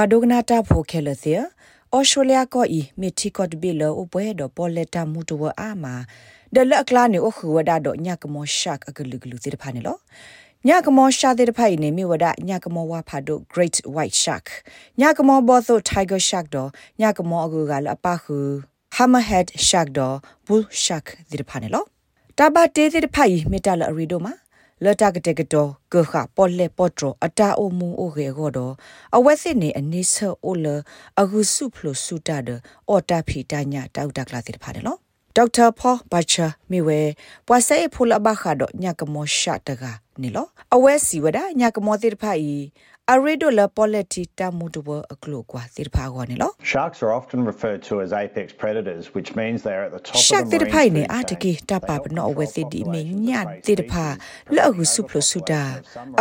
[0.00, 1.32] ပွာဒိုကနာတာဖိုခဲလစီ
[1.92, 5.94] အော်စတြေးလျကိုဤမီတီကော့ဘီလောအပွဲတော့ပေါ်လက်တာမှုတော့အာမာ
[6.54, 9.96] ဒလက်ကလာနေအခုဝဒါတော့ညကမောရှက်အကလူကလူစီတဖာနေလော
[10.68, 14.46] ညကမောရှာတဲ့ဖိုင်နေမိဝဒညကမောဝါဖာဒို Great White Shark
[15.00, 18.36] ညကမောဘောသို Tiger Shark တော့ညကမောအကူကလအပခု
[18.96, 21.84] Hammerhead Shark တော့ Bull Shark ဒီတဖာနေလော
[22.38, 24.34] တဘာတေးတဲ့ဖိုင်မီတလအရီဒိုမှာ
[24.84, 28.72] လတကတဲ့ကတော့ကခပေါ်လေပေါ်ထရအတာအမှုအိုခေကောတော့
[29.16, 30.66] အဝက်စစ်နေအနိဆောအိုလ
[31.20, 32.48] အဂုစုဖလိုစုတာဒ
[32.88, 34.98] အော်တာဖီတညာတောက်တကလာတိဖာတယ်နော်
[35.36, 37.00] ဒေါက်တာဖောဘာချာမီဝဲ
[37.46, 39.84] ပွာဆေဖူလဘခါတော့ညကမောရှာတက
[40.22, 42.54] နီလောအဝဲစီဝဒညကမောတိဖာဤ
[43.12, 50.16] အရီဒိုလာပိုလက်တီတာမူတူဘအကလုကွာတိဖာကောနီလော Sharks are often referred to as apex predators which means they are at the top
[50.28, 51.66] Shark of te the pai marine ne food a te ki chain.
[51.70, 54.06] ta pa no we se di me nya te de pha
[54.56, 55.62] la hu su plo su da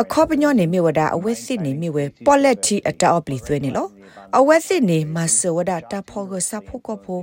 [0.02, 2.76] a kho pa nyo ne me wada a we si ne me we polet ti
[2.90, 3.84] a ta obli thwe ne lo
[4.38, 7.16] a we si ne ma so wada ta pho go sa pho ko pho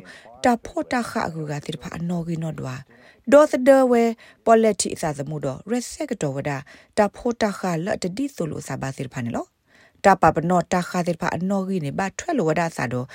[0.44, 3.34] ta pho ta kha gu ga te de pha no gi no dwa ဒေါ် သ
[3.68, 4.02] ဒဝဲ
[4.44, 6.50] ပေါ်လက်တီစာသမှုတော့ရက်ဆက်တော်ဝဒ
[6.98, 9.48] တာဖိုတာခါလတ်တတိဆိုလို့စာပါစစ်ဖာနေလို့
[10.04, 13.06] တာပပနောတာခါတဲ့ဖာအနော်ကြီးနေဘာထွဲလို့ဝဒစာတော့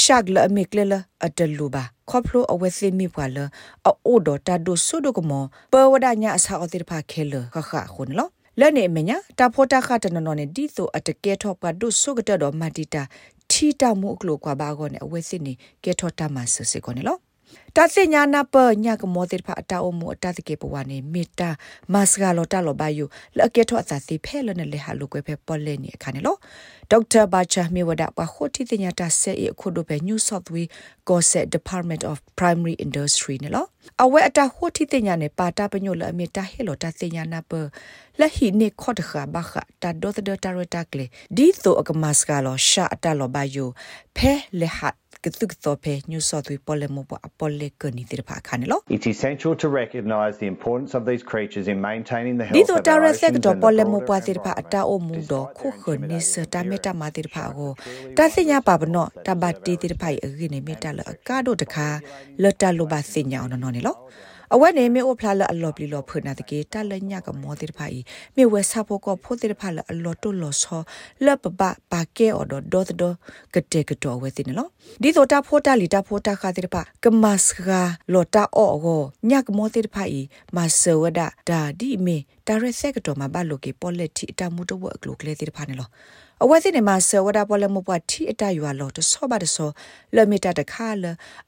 [0.00, 3.38] ရှက်လအမိကလလအတလူပါခေါပလိုအဝဲစီမိပွာလ
[3.86, 5.32] အိုဒတာဒိုဆုဒကမ
[5.72, 13.02] ပဝဒညာအစာအတဲ့ဖာခဲလခခခုန်လို့လက်နေမညာတာဖိုတာခါတနနော်နေဒီဆိုအတကဲထော့ပဒုဆုကတတော်မတီတာ
[13.50, 15.52] ထီတာမှုအကလောကွာဘာကောနေအဝဲစီနေ
[15.84, 17.20] ကဲထော့တာမဆစေကောနေလို့
[17.76, 21.50] တာစညာနာပညာကမောတေဖာအတာအမှုအတတကေပဝနေမေတာ
[21.92, 23.04] မတ်စဂါလောတာလောဘယု
[23.38, 26.36] လကေထောအသစီဖဲလနလေဟာလုကွဲဖဲပေါ်လဲနေအခါနေလော
[26.90, 30.70] ဒေါက်တာဘာချာမီဝဒပခိုတီတညာတာဆေအခုဒိုပဲ New South Wales
[31.08, 33.64] Goset Department of Primary Industry နေလော
[34.02, 37.52] အဝဲအတာခိုတီတညာနေပါတာပညိုလအမေတာဟေလောတာစညာနာပ
[38.20, 43.66] လဟိနေခော့တခါဘခတာဒိုသဒတာရတာကလေဒီသောအကမတ်စဂါလောရှာအတာလောဘယု
[44.16, 52.70] ဖဲလေဟာ ကတုကသောပေညူဆော့သွေပေါ်လေမောပအပေါ်လေကနီတိဖာခါနေလော It's essential to recognise the importance of these creatures in maintaining the ဒီ health
[52.70, 57.72] တော့ of တာ our ရက်ဆက် oceans တော့ and ပေါ် the လေမော broader ပွားတိဖာအတာအမှုတော့ခုခနိစတာမေတာမာတိဖာကို
[58.16, 61.00] တာစညာပါဘနောတဘတ်တီတိဖိုင်အကိနေမေတာလ
[64.52, 68.00] အကားတို့တခါလတ်တလိုပါစညာအောင်နော်နေလောအဝဲနေမေအိုဖလာလအလော်ပလီလောဖွနာတကေတလညကမောတိဖိုင်
[68.36, 70.80] မေဝဲဆာဖို့ကဖိုတိဖာလအလော်တိုလောဆော
[71.24, 72.86] လပပပါကဲအော်ဒေါ်ဒေါ်
[73.54, 74.70] ကတေကတော်ဝဲတင်နော်
[75.02, 80.24] ဒီတော့တာဖိုတာလီတာဖိုတာခါတိဖာကမတ်စဂါလော်တာအော်ကိုညကမောတိဖိုင်
[80.56, 85.88] မဆဝဒဒါဒီမေတာရက်ဆက်တော်မှာဘလိုကေပေါ်လက်တီအတမှုတော့ဝကလုကလေတိဖာနေလော
[86.44, 89.70] အဝဲစစ်နေမှာဆဝဒပေါ်လမပွားတီအတရွာလောတဆောပါတဆော
[90.16, 91.04] လမီတာတခါလ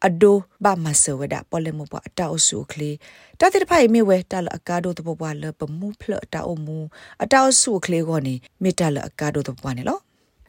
[0.06, 2.96] အဒိုဘာမဆဝဒပေါ်လမပွားအတောက်စုကလေး
[3.38, 6.78] တတိဖိုင်မေဝဲတလအကာဒိုတပွားလပမှုဖလအတောက်မှု
[7.22, 9.98] အတောက်စုကလေးကောနေမေတလအကာဒိုတပွားနေလော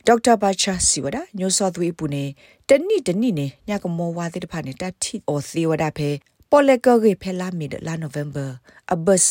[0.07, 2.23] ဒေါက်တာဘာချာစီဝဒညိုဆော့သွေးပူနေ
[2.69, 6.09] တနိတနိနေညကမောဝါတဲ့တဖာနေတတိအော်စီဝဒဖဲ
[6.51, 8.51] ပေါ်လကဂေဖဲလာမီဒလာနိုဗ ెంబర్
[8.93, 9.29] အဘဆ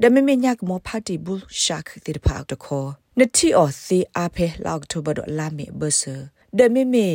[0.00, 6.02] ဒမမေညကမောဖာတီဘူရှာခတဲ့တဖာတခေါ် နတီအော်စီအဖဲလောက်တိုဘာဒလာမီဘဆ
[6.58, 7.08] ဒမမေ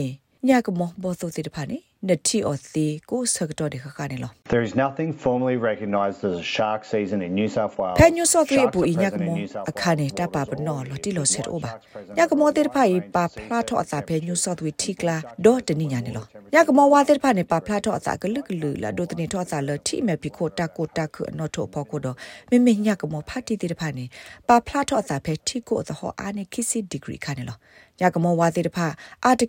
[0.47, 1.77] ညကမောဘောသောတဲ့တဖာနေ
[2.07, 7.97] နတီအော်စီကိုစကတော့တဲ့ခါနေလော There is nothing formally recognised as a shark season in New South Wales.
[7.99, 11.71] ဖဲညူဆော့သွေး Sharks ပူ are ညက present in မော New South အခါနေ Wales တပါပနော်လော်တီလော်ဆက်အိုပါ
[12.17, 22.11] ညကမောတဲ့ဖိုင်ပါဖလာထော့အစာဖဲညူဆော့သွေးထိကလာဒေါ်တနိညာနေလော ยากมอว่าเตพาในปาพลาทอสากลึกลือละดูตนิทอสาเลที่แม่พิโคตาโกตาคือนอโทพอโคดอ
[22.47, 23.99] เมเมยากมอพาติเตพาใน
[24.47, 27.57] ปาพลาทอสาเพที่โกจะหออาในคิสิดีกรีคันเนาะ
[28.01, 28.93] ညကမောဝါတဲ့ဖိုင်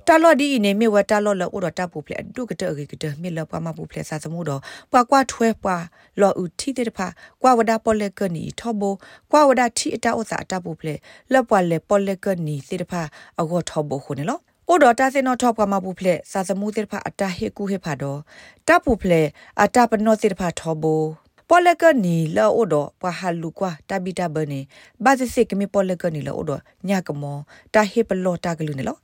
[0.07, 4.61] တာတော့အိုဖေတာဒုနေဖလာတာဘူပလက်လောနော်တရဘစနီတကေတာလော်ဒီနေမြဝတာလော်လောအိုဒတာဘူပလက်ဒုကတဲ့ကေကတဲ့မြလောပွားမဘူပလက်စာစမှုတော့
[4.91, 5.83] ပွားကွာထွဲပွား
[6.21, 7.07] လော်ဦးတီတဲ့ဖာ
[7.41, 8.83] ကွာဝဒါပေါ်လက်ကနီထောဘ
[9.31, 10.99] ကွာဝဒါတီအတာဥစာအတာဘူပလက်
[11.31, 13.01] လက်ပွားလေပေါ်လက်ကနီစေတဖာ
[13.39, 14.39] အကောထောဘခုနေလော
[14.69, 18.19] အိုဒတာစင်နော်ထော့ပကမပူဖလက်စာစမှုတိဖာအတာဟေကူဟေဖာတော့
[18.67, 19.27] တပူဖလက်
[19.61, 20.85] အတာပနောတိဖာထောဘ
[21.53, 24.59] ပပေါ်လကနီလောအိုဒပဟာလူကွာတဘီတာဘနေ
[25.03, 26.51] ဘာသစ်ကမီပေါ်လကနီလောအိုဒ
[26.89, 27.37] ညကမော
[27.73, 28.97] တာဟေပလောတာကလူနေလော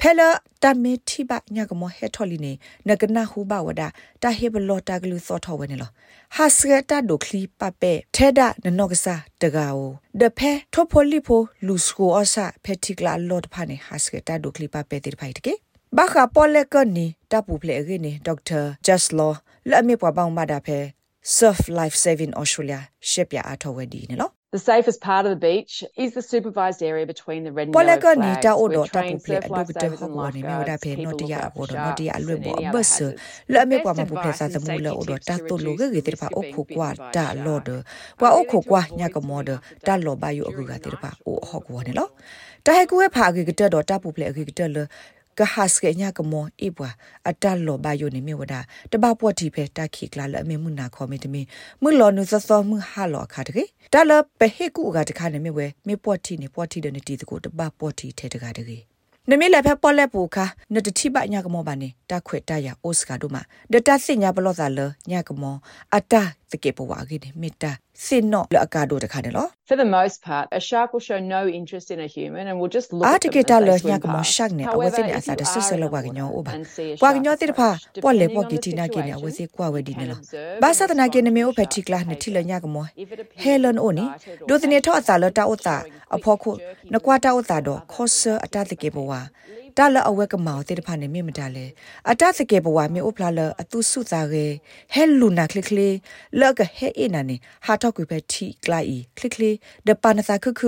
[0.00, 0.28] ဖဲလာ
[0.62, 2.52] တမေတိဘညကမောဟေထော်လီနေ
[2.88, 3.82] နကနာဟူဘဝဒ
[4.22, 5.90] တာဟေပလောတာကလူစောထောဝနေလော
[6.36, 9.90] ဟာစရတာဒိုခလီပပေထဲဒနနောကစားတကာအို
[10.20, 15.54] ဒဖဲထောဖိုလီဖိုလူစကိုအဆာဖက်တီကလာလော့ဖာနေဟာစရတာဒိုခလီပပေတိဖိုက်တကေ
[15.96, 19.32] ဘာခါပေါ်လကနီတပူပလေရနေဒေါက်တာဂျတ်လော
[19.68, 20.78] လက်အမေပွားပေါင်းမတာဖဲ
[21.26, 22.80] Surf Life Saving Australia
[23.10, 25.74] ရှစ်ပြအထောက်ဝဲဒီနော် The safest part of the beach
[26.04, 28.24] is the supervised area between the red and yellow flags.
[28.24, 30.90] ni ta o do ta pu ple adu de ho ko ni me da phe
[31.04, 32.92] no ti ya ko do no ti ya lwe bo bus
[33.54, 35.86] le me kwa ma pu ple sa samu le o do ta to lo ge
[35.94, 37.76] ge te pa o kho kwa ta lo de
[38.20, 39.56] kwa o kho kwa nya ka mo de
[39.86, 42.06] ta lo ba yu agu ga te pa o ho ko ne lo
[42.64, 44.66] ta he ku we pha ge ge te do ta pu ple ge ge te
[44.74, 44.82] le
[45.38, 46.90] ကဟစကညကမောအိပွာ
[47.28, 48.54] အတလောဘယိုနေမြဝဒ
[48.92, 51.42] တဘပွတ်တီဖဲတခိကလာလအမေမှုနာခေါ်မေတမီ
[51.82, 58.78] မလောနုသသောမှုဟာလောခါတကေတလပဟေကူကတခါနေမြဝဲမေပွတ်တီနေပွတ်တီဒနေတီတကိုတဘပွတ်တီထဲတကာတကေ
[59.30, 60.44] နမေလဖက်ပေါ်လက်ပူခါ
[60.74, 63.36] နတတိပညာကမောပါနေတခွေတရအိုစကာဒုမ
[63.72, 65.56] ဒတစညာဘလောသာလညကမော
[65.94, 66.14] အတ
[66.50, 67.70] တကေပဝါကိနေမေတ္တာ
[68.02, 72.72] စင်နောလအကာဒိုတခါတယ်လော For the most part, a shark will show no interest in a human and will
[72.78, 74.20] just look a at te them ke as ta they le swim nya ko mo
[74.20, 74.32] past.
[74.36, 75.86] shak ne However, awe se ne if asa you de are so so in lo
[75.88, 77.68] a wa gnyo pool o ba and see a wa shark gnyo te there, pha
[78.04, 79.66] po le po depending ki on ti the na ke ne awe se situation, kwa
[79.74, 81.42] we di you ne can lo observe ba and sa ta na ke ne me
[81.48, 83.08] o respond to phe the ti kla ne shark's ti le nya ko mo If
[83.14, 85.54] it appears helen o ni excited or do te ne tho asa lo ta o
[85.66, 87.74] ta showing a pho quick, ko jerky na kwa ta o movements ta or do
[87.74, 91.66] other kho se ata te ke bo wa leave တာလအဝဲကမောတေတဖာနေမိမတလဲ
[92.10, 94.46] အတသကေဘဝမေဥပလာလအတုစုသားရေ
[94.94, 95.88] ဟဲလူနာခလခလေ
[96.40, 97.36] လောကဟဲအနာနေ
[97.66, 99.50] ဟာတော့ကွေပဲတီကလိုက်ခလခလေ
[99.86, 100.62] ဒပနစာခခ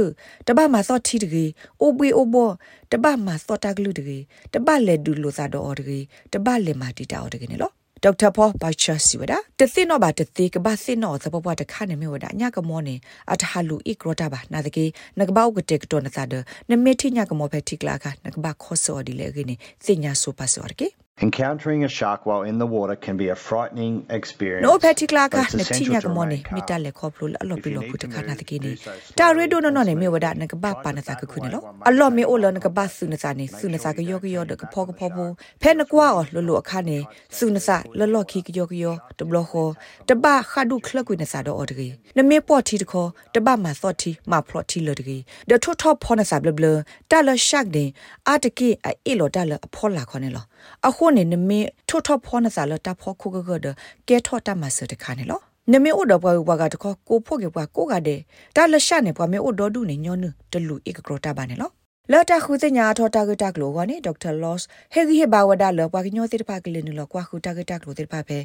[0.47, 1.51] တဘမသောတီတကြီး
[1.81, 2.51] အိုဘွေအိုဘော
[2.93, 4.23] တဘမသောတာကလူတကြီး
[4.55, 7.73] တဘလေဒူလိုစာတော့တကြီးတဘလေမာတီတာတကြီးနေလော
[8.07, 12.95] ဒေါက်တာဖောဘိုက်ချာစီဝဒတသိနောဘာတသိကဘာသိနောသဘဘတခါနေမြဝဒညကမောနေ
[13.33, 14.85] အတဟလူဣကရတာဘာနာတကေ
[15.19, 16.35] နကဘောက်ကတက်တော်နသဒ
[16.71, 19.55] နမေတိညကမောဖက်တိကလာကနကဘာခောစောဒီလေကိနေ
[19.85, 20.89] စညာဆိုပါစောရကေ
[21.23, 24.63] Encountering a shark while in the water can be a frightening experience.
[24.63, 26.55] no particular ka but it's na essential tinya to ka mone remain calm.
[26.61, 28.39] mita le khop lo lo If pi you lo need pu to ta kana move,
[28.41, 30.33] ta ki ni do so ta slowly re do no no and ne me wada
[30.35, 30.41] smoothly.
[30.41, 31.81] na ka ba Try pa to na ta ka back ku ne lo away one
[31.89, 33.49] a lo meter me o lo na ka away ba from su na sa ni
[33.49, 34.67] Make su na sa sure ka you yo don't ka yo turn de your ka
[34.67, 35.41] back pho on ka the pho bu shark.
[35.65, 36.99] phe na kwa o lo lo kha ne
[37.31, 39.65] su na sa lo lo ki ka yo ka yo de blo ho
[40.07, 42.61] de ba kha du khla ku na sa do o de gi na me po
[42.61, 45.19] ti de kho de ba ma so ti ma phlo ti lo de gi
[45.49, 47.95] de tho tho pho na sa bla bla ta lo shak de
[48.29, 50.45] a de ki a e lo da lo a pho la kho ne lo
[50.87, 51.59] a kho ne ne me
[51.89, 53.73] tho tho pho na sa lo ta pho khu ga ga de
[54.07, 55.39] ke tho ta ma se de kha ne lo
[55.73, 58.21] နမေအိုတော့ဘွားကတခေါကိုဖို့ကေဘွားကိုကတဲ့
[58.57, 61.71] ဒါလရှနေဘွားမေအိုတော့ဒုနေညောနတလူဧကကရတာပါနေလော
[62.13, 68.39] လာတာခုစညာထောတာကတကလောကနေဒေါက်တာလော့စ်ဟေဂီဟေဘာဝဒါလောဘွားကညောတိတဖကလေးနလောကွာခုတာကတကလောတိတဖပဲ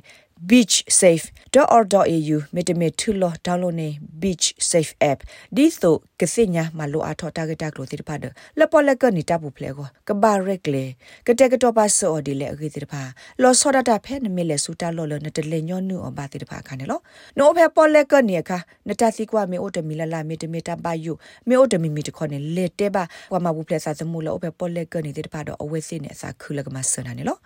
[0.50, 3.90] beachsafe.org.au မေတမေထူလော download နေ
[4.22, 5.20] beach safe app
[5.56, 8.26] ဒီဆို ကစညာမလိုအထောတာကတကလောတိတဖဒ
[8.60, 10.86] လပေါ်လကနီတာပူဖလေကိုကဘာရက်လေ
[11.28, 12.94] ကတဲ့ကတော့ပါစောဒီလေအဂီတိတဖ
[13.42, 17.00] လောစောဒတာဖဲနမေလေစူတာလောလနတလေညောနုအဘာတိတဖခါနေလော
[17.38, 18.58] နိုဖဲပေါ်လကနီအခါ
[18.88, 21.14] နတစီကွာမေအိုတမီလာလာမေတမေတာပါယု
[21.48, 23.04] မေအိုတမီမီတခေါနေလေတဲပါ
[23.34, 27.38] ဝမဘူးဖလေစာသမူလောဖဲပေါ်လကနီတိတဖတော့အဝဲစင်းနေစာခူလကမဆနာနေလော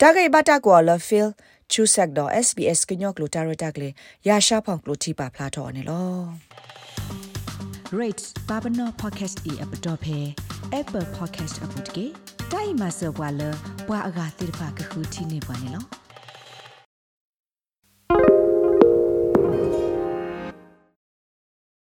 [0.00, 1.30] တာဂေဘတာကောလဖီလ်
[1.72, 3.88] ချူဆက်တော့ SBS ကညော့ကလိုတာရတာကလေ
[4.28, 7.31] ရာရှာဖောင်ကလိုတီပါဖလာတော့နေလော
[7.92, 10.34] rate babano podcast e app dot phe
[10.72, 12.06] apple podcast app dot ke
[12.50, 13.50] dai ma so bwa lo
[13.86, 15.80] bwa aga tir pha ka khu thi ne bwa ne lo